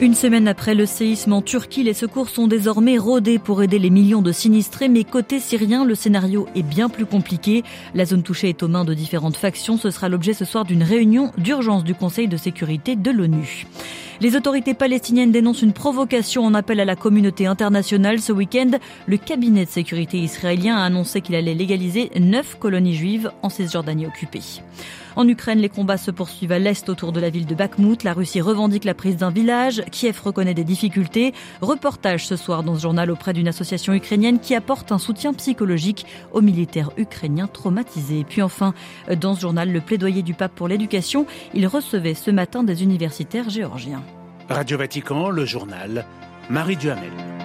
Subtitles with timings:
[0.00, 3.90] Une semaine après le séisme en Turquie, les secours sont désormais rodés pour aider les
[3.90, 7.64] millions de sinistrés, mais côté syrien, le scénario est bien plus compliqué.
[7.94, 9.76] La zone touchée est aux mains de différentes factions.
[9.76, 13.66] Ce sera l'objet ce soir d'une réunion d'urgence du Conseil de sécurité de l'ONU.
[14.20, 18.20] Les autorités palestiniennes dénoncent une provocation en appel à la communauté internationale.
[18.20, 18.72] Ce week-end,
[19.06, 24.06] le cabinet de sécurité israélien a annoncé qu'il allait légaliser neuf colonies juives en Cisjordanie
[24.06, 24.42] occupée.
[25.14, 28.02] En Ukraine, les combats se poursuivent à l'est autour de la ville de Bakhmut.
[28.02, 29.84] La Russie revendique la prise d'un village.
[29.92, 31.32] Kiev reconnaît des difficultés.
[31.60, 36.06] Reportage ce soir dans ce journal auprès d'une association ukrainienne qui apporte un soutien psychologique
[36.32, 38.24] aux militaires ukrainiens traumatisés.
[38.28, 38.74] Puis enfin,
[39.20, 41.26] dans ce journal, le plaidoyer du pape pour l'éducation.
[41.54, 44.02] Il recevait ce matin des universitaires géorgiens.
[44.48, 46.06] Radio Vatican, le journal,
[46.48, 47.37] Marie Duhamel.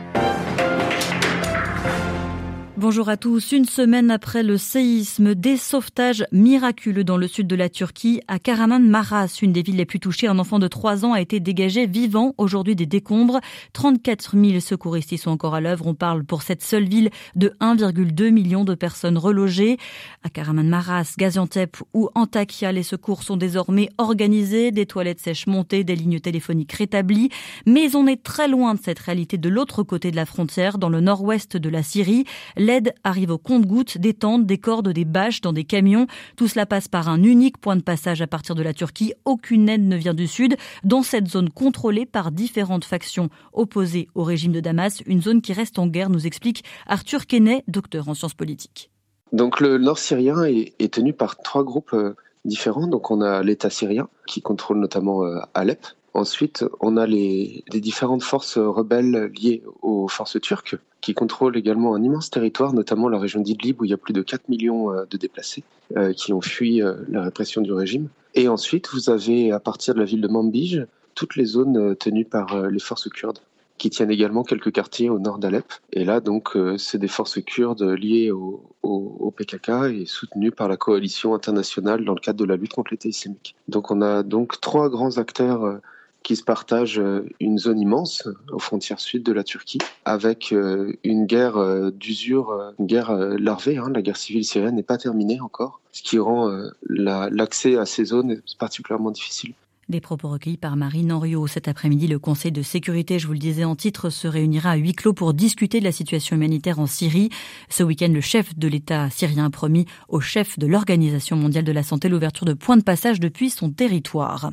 [2.84, 3.54] Bonjour à tous.
[3.54, 8.40] Une semaine après le séisme, des sauvetages miraculeux dans le sud de la Turquie, à
[8.40, 10.28] Karaman-Maras, une des villes les plus touchées.
[10.28, 13.40] Un enfant de 3 ans a été dégagé vivant aujourd'hui des décombres.
[13.72, 15.88] 34 000 secouristes y sont encore à l'œuvre.
[15.88, 19.78] On parle pour cette seule ville de 1,2 million de personnes relogées.
[20.24, 25.96] À Karaman-Maras, Gaziantep ou Antakya, les secours sont désormais organisés, des toilettes sèches montées, des
[25.96, 27.30] lignes téléphoniques rétablies.
[27.66, 30.90] Mais on est très loin de cette réalité de l'autre côté de la frontière, dans
[30.90, 32.26] le nord-ouest de la Syrie.
[32.74, 36.08] L'aide arrive au compte-gouttes, des tentes, des cordes, des bâches dans des camions.
[36.38, 39.14] Tout cela passe par un unique point de passage à partir de la Turquie.
[39.26, 44.24] Aucune aide ne vient du sud, dans cette zone contrôlée par différentes factions opposées au
[44.24, 48.16] régime de Damas, une zone qui reste en guerre, nous explique Arthur Kenney, docteur en
[48.16, 48.90] sciences politiques.
[49.34, 52.88] Donc le nord syrien est, tenu par trois groupes euh, différents.
[52.88, 55.86] Donc on a l'État syrien qui contrôle notamment euh, Alep.
[56.16, 61.96] Ensuite, on a les, les différentes forces rebelles liées aux forces turques qui contrôlent également
[61.96, 64.90] un immense territoire, notamment la région d'Idlib où il y a plus de 4 millions
[64.92, 65.64] euh, de déplacés
[65.98, 68.08] euh, qui ont fui euh, la répression du régime.
[68.36, 72.26] Et ensuite, vous avez à partir de la ville de Manbij toutes les zones tenues
[72.26, 73.40] par les forces kurdes
[73.78, 75.66] qui tiennent également quelques quartiers au nord d'Alep.
[75.92, 80.68] Et là, donc, c'est des forces kurdes liées au, au, au, PKK et soutenues par
[80.70, 83.56] la coalition internationale dans le cadre de la lutte contre l'État islamique.
[83.68, 85.80] Donc, on a donc trois grands acteurs
[86.24, 87.02] qui se partagent
[87.40, 93.14] une zone immense aux frontières sud de la Turquie, avec une guerre d'usure, une guerre
[93.38, 93.78] larvée.
[93.78, 93.92] Hein.
[93.94, 96.50] La guerre civile syrienne n'est pas terminée encore, ce qui rend
[96.88, 99.54] l'accès à ces zones particulièrement difficile.
[99.90, 101.46] Des propos recueillis par Marine Henriot.
[101.48, 104.76] Cet après-midi, le Conseil de sécurité, je vous le disais en titre, se réunira à
[104.78, 107.30] huis clos pour discuter de la situation humanitaire en Syrie.
[107.70, 111.72] Ce week-end, le chef de l'État syrien a promis au chef de l'Organisation mondiale de
[111.74, 114.52] la santé l'ouverture de points de passage depuis son territoire.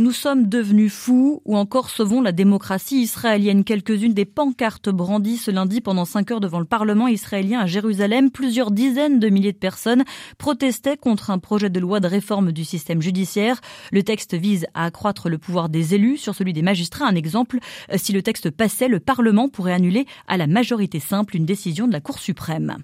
[0.00, 3.64] Nous sommes devenus fous ou encore sauvons la démocratie israélienne.
[3.64, 8.30] Quelques-unes des pancartes brandies ce lundi pendant cinq heures devant le Parlement israélien à Jérusalem.
[8.30, 10.04] Plusieurs dizaines de milliers de personnes
[10.38, 13.60] protestaient contre un projet de loi de réforme du système judiciaire.
[13.90, 17.08] Le texte vise à accroître le pouvoir des élus sur celui des magistrats.
[17.08, 17.58] Un exemple,
[17.96, 21.92] si le texte passait, le Parlement pourrait annuler à la majorité simple une décision de
[21.92, 22.76] la Cour suprême.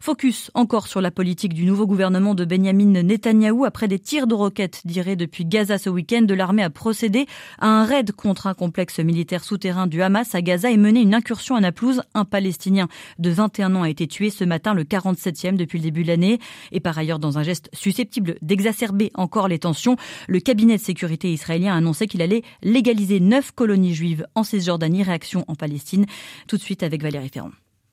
[0.00, 4.34] Focus encore sur la politique du nouveau gouvernement de Benjamin Netanyahou après des tirs de
[4.34, 7.26] roquettes tirés depuis Gaza ce week-end de l'armée a procédé
[7.58, 11.14] à un raid contre un complexe militaire souterrain du Hamas à Gaza et mené une
[11.14, 12.02] incursion à Naplouse.
[12.14, 12.88] Un Palestinien
[13.18, 16.38] de 21 ans a été tué ce matin, le 47e depuis le début de l'année.
[16.72, 19.96] Et par ailleurs, dans un geste susceptible d'exacerber encore les tensions,
[20.28, 25.02] le cabinet de sécurité israélien a annoncé qu'il allait légaliser neuf colonies juives en Cisjordanie.
[25.02, 26.06] Réaction en Palestine.
[26.46, 27.50] Tout de suite avec Valérie Ferrand.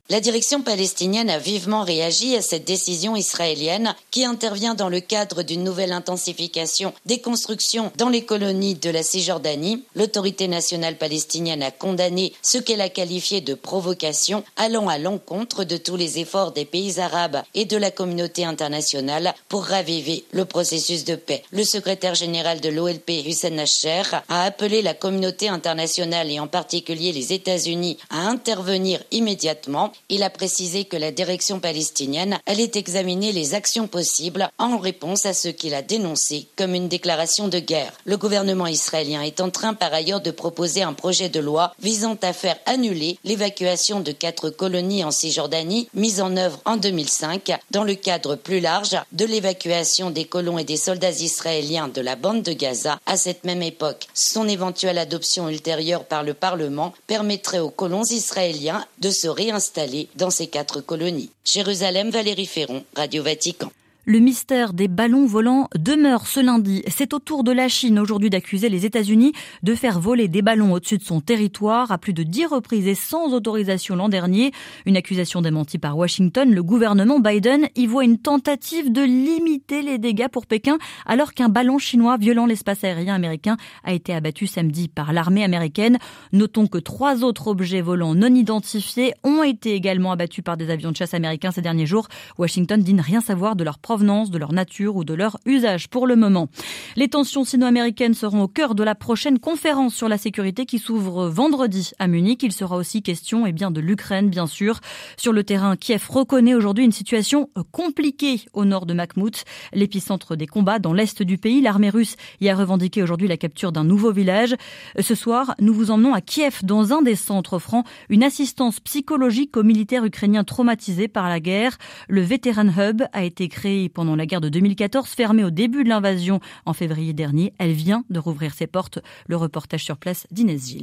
[0.10, 5.42] La direction palestinienne a vivement réagi à cette décision israélienne qui intervient dans le cadre
[5.42, 9.86] d'une nouvelle intensification des constructions dans les colonies de la Cisjordanie.
[9.96, 15.78] L'autorité nationale palestinienne a condamné ce qu'elle a qualifié de provocation allant à l'encontre de
[15.78, 21.06] tous les efforts des pays arabes et de la communauté internationale pour raviver le processus
[21.06, 21.42] de paix.
[21.52, 27.14] Le secrétaire général de l'OLP, Hussein Nasser, a appelé la communauté internationale et en particulier
[27.14, 33.54] les États-Unis à intervenir immédiatement il a précisé que la direction palestinienne allait examiner les
[33.54, 37.94] actions possibles en réponse à ce qu'il a dénoncé comme une déclaration de guerre.
[38.06, 42.18] Le gouvernement israélien est en train par ailleurs de proposer un projet de loi visant
[42.22, 47.84] à faire annuler l'évacuation de quatre colonies en Cisjordanie mise en œuvre en 2005 dans
[47.84, 52.44] le cadre plus large de l'évacuation des colons et des soldats israéliens de la bande
[52.44, 54.08] de Gaza à cette même époque.
[54.14, 59.81] Son éventuelle adoption ultérieure par le Parlement permettrait aux colons israéliens de se réinstaller
[60.16, 61.32] dans ces quatre colonies.
[61.46, 63.72] Jérusalem, Valérie Ferron, Radio Vatican.
[64.06, 66.82] Le mystère des ballons volants demeure ce lundi.
[66.88, 69.32] C'est au tour de la Chine aujourd'hui d'accuser les États-Unis
[69.62, 72.96] de faire voler des ballons au-dessus de son territoire à plus de dix reprises et
[72.96, 74.54] sans autorisation l'an dernier.
[74.88, 76.52] Une accusation démentie par Washington.
[76.52, 81.50] Le gouvernement Biden y voit une tentative de limiter les dégâts pour Pékin alors qu'un
[81.50, 86.00] ballon chinois violant l'espace aérien américain a été abattu samedi par l'armée américaine.
[86.34, 90.90] Notons que trois autres objets volants non identifiés ont été également abattus par des avions
[90.90, 92.08] de chasse américains ces derniers jours.
[92.40, 95.90] Washington dit ne rien savoir de leur provenance, de leur nature ou de leur usage
[95.90, 96.48] pour le moment.
[96.96, 101.28] Les tensions sino-américaines seront au cœur de la prochaine conférence sur la sécurité qui s'ouvre
[101.28, 102.42] vendredi à Munich.
[102.42, 104.80] Il sera aussi question eh bien, de l'Ukraine, bien sûr.
[105.18, 109.44] Sur le terrain, Kiev reconnaît aujourd'hui une situation compliquée au nord de Makhmout,
[109.74, 111.60] l'épicentre des combats dans l'est du pays.
[111.60, 114.56] L'armée russe y a revendiqué aujourd'hui la capture d'un nouveau village.
[114.98, 119.58] Ce soir, nous vous emmenons à Kiev, dans un des centres francs, une assistance psychologique
[119.58, 121.78] aux militaires ukrainiens traumatisés par la guerre.
[122.08, 125.90] Le Veteran Hub a été créé pendant la guerre de 2014, fermée au début de
[125.90, 127.54] l'invasion en février dernier.
[127.58, 129.00] Elle vient de rouvrir ses portes.
[129.28, 130.76] Le reportage sur place d'Inès.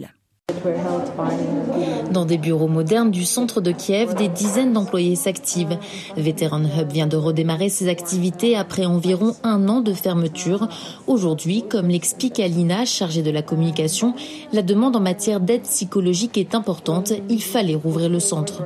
[2.13, 5.79] Dans des bureaux modernes du centre de Kiev, des dizaines d'employés s'activent.
[6.17, 10.69] Veteran Hub vient de redémarrer ses activités après environ un an de fermeture.
[11.07, 14.15] Aujourd'hui, comme l'explique Alina, chargée de la communication,
[14.53, 17.13] la demande en matière d'aide psychologique est importante.
[17.29, 18.65] Il fallait rouvrir le centre.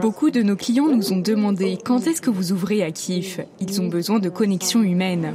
[0.00, 3.44] Beaucoup de nos clients nous ont demandé quand est-ce que vous ouvrez à Kiev?
[3.60, 5.34] Ils ont besoin de connexion humaine.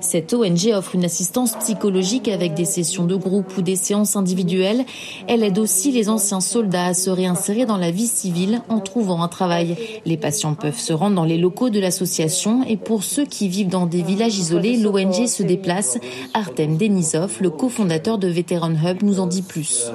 [0.00, 4.84] Cette ONG offre une assistance psychologique avec des sessions de groupe ou des séances individuelles.
[5.28, 9.22] Elle aide aussi les anciens soldats à se réinsérer dans la vie civile en trouvant
[9.22, 9.76] un travail.
[10.04, 13.68] Les patients peuvent se rendre dans les locaux de l'association et pour ceux qui vivent
[13.68, 15.98] dans des villages isolés, l'ONG se déplace.
[16.34, 19.90] Artem Denisov, le cofondateur de Veteran Hub, nous en dit plus.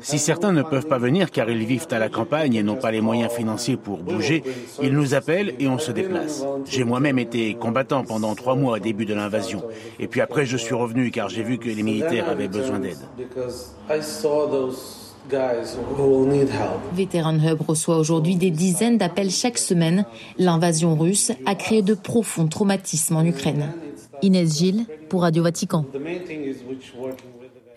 [0.00, 2.90] Si certains ne peuvent pas venir car ils vivent à la campagne et n'ont pas
[2.90, 4.42] les moyens financiers pour bouger,
[4.82, 6.44] ils nous appellent et on se déplace.
[6.68, 9.62] J'ai moi-même été combattant pendant trois mois au début de l'invasion.
[9.98, 12.98] Et puis après, je suis revenu car j'ai vu que les militaires avaient besoin d'aide.
[16.92, 20.04] Veteran Hub reçoit aujourd'hui des dizaines d'appels chaque semaine.
[20.38, 23.72] L'invasion russe a créé de profonds traumatismes en Ukraine.
[24.22, 25.84] Inès Gilles pour Radio Vatican.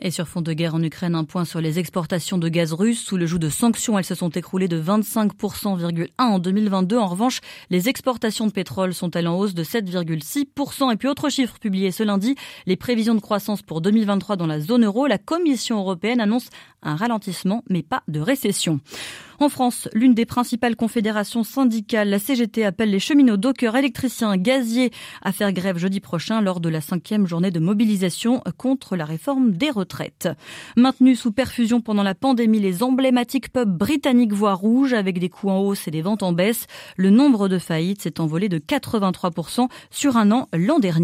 [0.05, 3.00] Et sur fond de guerre en Ukraine, un point sur les exportations de gaz russe.
[3.00, 6.97] Sous le joug de sanctions, elles se sont écroulées de 25,1% en 2022.
[6.97, 7.39] En revanche,
[7.69, 10.91] les exportations de pétrole sont-elles en hausse de 7,6%.
[10.91, 12.35] Et puis autre chiffre publié ce lundi,
[12.65, 15.07] les prévisions de croissance pour 2023 dans la zone euro.
[15.07, 16.50] La Commission européenne annonce
[16.83, 18.80] un ralentissement, mais pas de récession.
[19.39, 24.91] En France, l'une des principales confédérations syndicales, la CGT, appelle les cheminots, dockers, électriciens, gaziers
[25.21, 29.51] à faire grève jeudi prochain lors de la cinquième journée de mobilisation contre la réforme
[29.51, 30.30] des retraites.
[30.77, 35.50] Maintenus sous perfusion pendant la pandémie, les emblématiques pubs britanniques voient rouge avec des coûts
[35.50, 36.68] en hausse et des ventes en baisse.
[36.95, 41.03] Le nombre de faillites s'est envolé de 83% sur un an l'an dernier.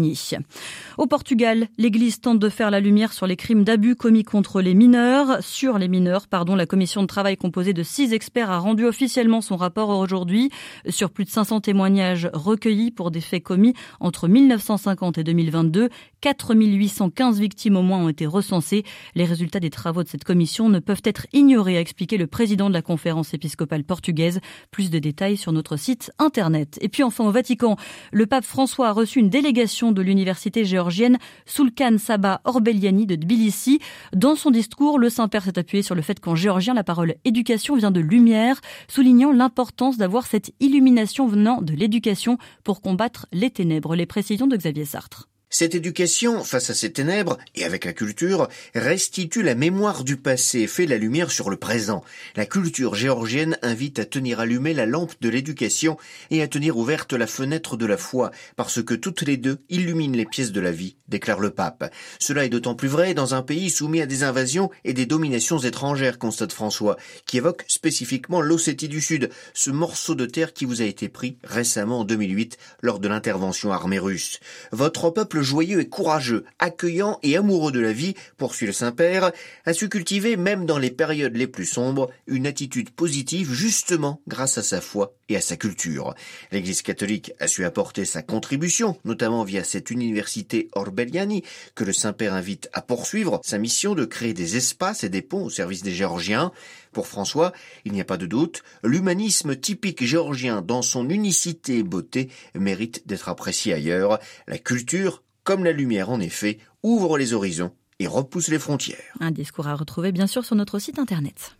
[0.98, 4.74] Au Portugal, l'Église tente de faire la lumière sur les crimes d'abus commis contre les
[4.74, 5.42] mineurs.
[5.42, 9.40] Sur les mineurs, pardon, la commission de travail composée de six expert a rendu officiellement
[9.40, 10.50] son rapport aujourd'hui
[10.88, 15.88] sur plus de 500 témoignages recueillis pour des faits commis entre 1950 et 2022.
[16.20, 18.84] 4815 victimes au moins ont été recensées.
[19.14, 22.68] Les résultats des travaux de cette commission ne peuvent être ignorés, a expliqué le président
[22.68, 24.40] de la conférence épiscopale portugaise.
[24.70, 26.78] Plus de détails sur notre site internet.
[26.80, 27.76] Et puis enfin au Vatican,
[28.12, 33.80] le pape François a reçu une délégation de l'université géorgienne Sulkan Saba Orbeliani de Tbilissi.
[34.14, 37.76] Dans son discours, le Saint-Père s'est appuyé sur le fait qu'en géorgien, la parole éducation
[37.76, 43.94] vient de lumière, soulignant l'importance d'avoir cette illumination venant de l'éducation pour combattre les ténèbres.
[43.94, 45.28] Les précisions de Xavier Sartre.
[45.52, 50.60] Cette éducation, face à ces ténèbres, et avec la culture, restitue la mémoire du passé
[50.60, 52.04] et fait la lumière sur le présent.
[52.36, 55.96] La culture géorgienne invite à tenir allumée la lampe de l'éducation
[56.30, 60.16] et à tenir ouverte la fenêtre de la foi, parce que toutes les deux illuminent
[60.16, 61.92] les pièces de la vie, déclare le pape.
[62.20, 65.58] Cela est d'autant plus vrai dans un pays soumis à des invasions et des dominations
[65.58, 70.80] étrangères, constate François, qui évoque spécifiquement l'Ossétie du Sud, ce morceau de terre qui vous
[70.80, 74.38] a été pris récemment en 2008 lors de l'intervention armée russe.
[74.70, 75.06] Votre
[75.42, 79.32] joyeux et courageux, accueillant et amoureux de la vie, poursuit le Saint-Père,
[79.64, 84.58] a su cultiver, même dans les périodes les plus sombres, une attitude positive justement grâce
[84.58, 86.14] à sa foi et à sa culture.
[86.52, 91.44] L'Église catholique a su apporter sa contribution, notamment via cette université Orbeliani,
[91.74, 95.44] que le Saint-Père invite à poursuivre sa mission de créer des espaces et des ponts
[95.44, 96.52] au service des Géorgiens.
[96.92, 97.52] Pour François,
[97.84, 103.06] il n'y a pas de doute, l'humanisme typique géorgien dans son unicité et beauté mérite
[103.06, 104.18] d'être apprécié ailleurs.
[104.48, 109.16] La culture, comme la lumière en effet, ouvre les horizons et repousse les frontières.
[109.18, 111.56] Un discours à retrouver bien sûr sur notre site internet.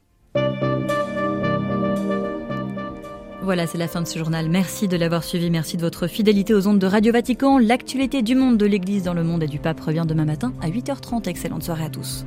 [3.42, 4.48] Voilà, c'est la fin de ce journal.
[4.48, 5.50] Merci de l'avoir suivi.
[5.50, 7.58] Merci de votre fidélité aux ondes de Radio Vatican.
[7.58, 10.70] L'actualité du monde, de l'Église dans le monde et du pape revient demain matin à
[10.70, 11.28] 8h30.
[11.28, 12.24] Excellente soirée à tous.